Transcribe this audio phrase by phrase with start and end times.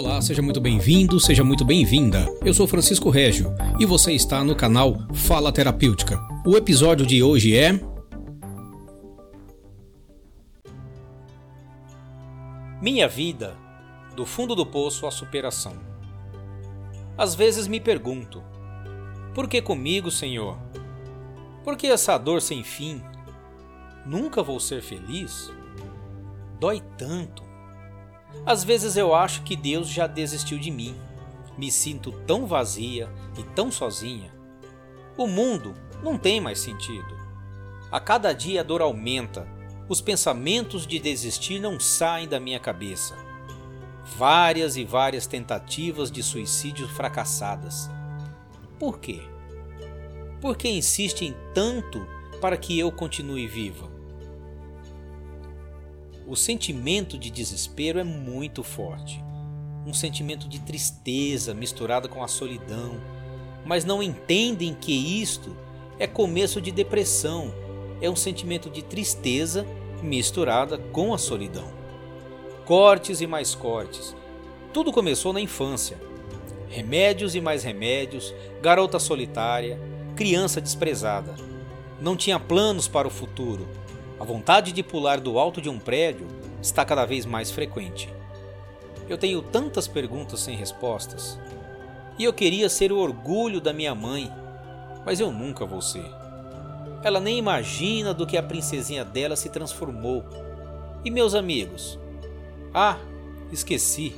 [0.00, 2.24] Olá, seja muito bem-vindo, seja muito bem-vinda.
[2.42, 6.18] Eu sou Francisco Régio e você está no canal Fala Terapêutica.
[6.46, 7.78] O episódio de hoje é.
[12.80, 13.54] Minha vida,
[14.16, 15.74] do fundo do poço à superação.
[17.18, 18.42] Às vezes me pergunto:
[19.34, 20.56] por que comigo, Senhor?
[21.62, 23.02] Por que essa dor sem fim?
[24.06, 25.52] Nunca vou ser feliz?
[26.58, 27.49] Dói tanto.
[28.44, 30.94] Às vezes eu acho que Deus já desistiu de mim.
[31.56, 33.08] Me sinto tão vazia
[33.38, 34.32] e tão sozinha.
[35.16, 37.18] O mundo não tem mais sentido.
[37.90, 39.46] A cada dia a dor aumenta.
[39.88, 43.16] Os pensamentos de desistir não saem da minha cabeça.
[44.16, 47.90] Várias e várias tentativas de suicídio fracassadas.
[48.78, 49.20] Por quê?
[50.40, 52.06] Por que insistem tanto
[52.40, 53.89] para que eu continue viva?
[56.26, 59.22] O sentimento de desespero é muito forte.
[59.86, 63.00] Um sentimento de tristeza misturado com a solidão,
[63.64, 65.56] mas não entendem que isto
[65.98, 67.52] é começo de depressão.
[68.00, 69.66] É um sentimento de tristeza
[70.02, 71.68] misturada com a solidão.
[72.64, 74.14] Cortes e mais cortes.
[74.72, 75.98] Tudo começou na infância.
[76.68, 79.80] Remédios e mais remédios, garota solitária,
[80.14, 81.34] criança desprezada.
[82.00, 83.68] Não tinha planos para o futuro,
[84.20, 86.28] a vontade de pular do alto de um prédio
[86.60, 88.12] está cada vez mais frequente.
[89.08, 91.40] Eu tenho tantas perguntas sem respostas.
[92.18, 94.30] E eu queria ser o orgulho da minha mãe,
[95.06, 96.04] mas eu nunca vou ser.
[97.02, 100.22] Ela nem imagina do que a princesinha dela se transformou.
[101.02, 101.98] E meus amigos?
[102.74, 102.98] Ah,
[103.50, 104.14] esqueci.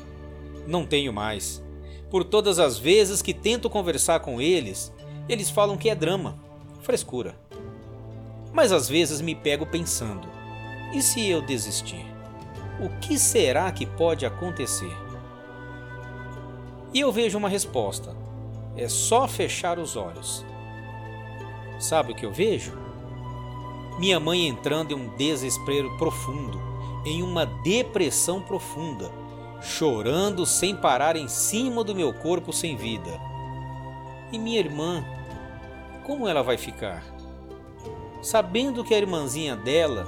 [0.66, 1.62] Não tenho mais.
[2.10, 4.92] Por todas as vezes que tento conversar com eles,
[5.28, 6.36] eles falam que é drama,
[6.80, 7.36] frescura.
[8.52, 10.28] Mas às vezes me pego pensando:
[10.92, 12.04] e se eu desistir?
[12.78, 14.94] O que será que pode acontecer?
[16.92, 18.14] E eu vejo uma resposta:
[18.76, 20.44] é só fechar os olhos.
[21.78, 22.78] Sabe o que eu vejo?
[23.98, 26.60] Minha mãe entrando em um desespero profundo,
[27.04, 29.10] em uma depressão profunda,
[29.60, 33.10] chorando sem parar em cima do meu corpo sem vida.
[34.30, 35.04] E minha irmã,
[36.04, 37.02] como ela vai ficar?
[38.22, 40.06] Sabendo que a irmãzinha dela,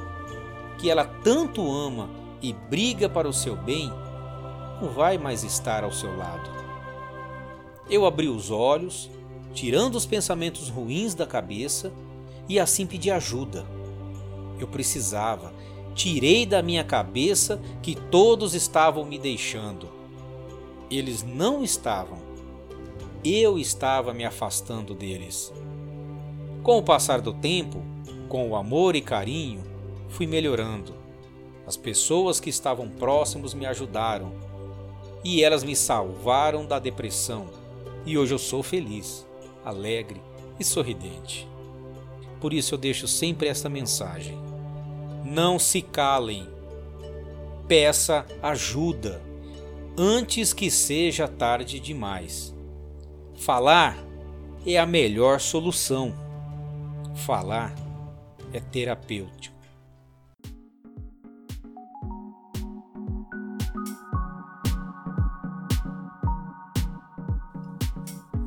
[0.78, 2.08] que ela tanto ama
[2.40, 3.92] e briga para o seu bem,
[4.80, 6.48] não vai mais estar ao seu lado.
[7.90, 9.10] Eu abri os olhos,
[9.52, 11.92] tirando os pensamentos ruins da cabeça
[12.48, 13.66] e assim pedi ajuda.
[14.58, 15.52] Eu precisava,
[15.94, 19.88] tirei da minha cabeça que todos estavam me deixando.
[20.90, 22.18] Eles não estavam.
[23.24, 25.52] Eu estava me afastando deles.
[26.62, 27.82] Com o passar do tempo,
[28.28, 29.62] com o amor e carinho,
[30.08, 30.94] fui melhorando.
[31.66, 34.32] As pessoas que estavam próximos me ajudaram
[35.24, 37.46] e elas me salvaram da depressão.
[38.04, 39.26] E hoje eu sou feliz,
[39.64, 40.20] alegre
[40.60, 41.48] e sorridente.
[42.40, 44.38] Por isso eu deixo sempre esta mensagem:
[45.24, 46.46] não se calem,
[47.66, 49.22] peça ajuda
[49.96, 52.54] antes que seja tarde demais.
[53.36, 53.96] Falar
[54.66, 56.14] é a melhor solução.
[57.14, 57.74] Falar
[58.54, 59.52] é terapêutico.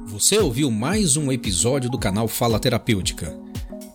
[0.06, 3.40] Você ouviu mais um episódio do canal Fala Terapêutica.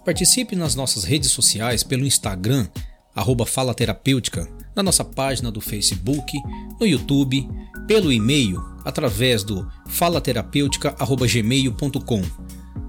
[0.04, 2.68] Participe nas nossas redes sociais pelo Instagram,
[3.14, 4.46] arroba Fala Terapêutica,
[4.76, 6.38] na nossa página do Facebook,
[6.78, 7.48] no YouTube,
[7.88, 12.22] pelo e-mail, através do falaterapêutica.gmail.com.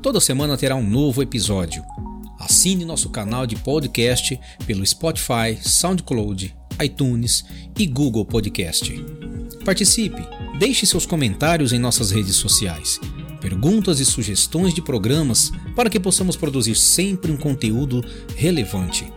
[0.01, 1.92] Toda semana terá um novo episódio.
[2.43, 4.37] Assine nosso canal de podcast
[4.67, 7.45] pelo Spotify, SoundCloud, iTunes
[7.79, 8.93] e Google Podcast.
[9.63, 10.21] Participe,
[10.59, 12.99] deixe seus comentários em nossas redes sociais,
[13.39, 18.03] perguntas e sugestões de programas para que possamos produzir sempre um conteúdo
[18.35, 19.07] relevante.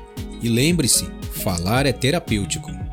[0.40, 2.85] E lembre-se, falar é terapêutico.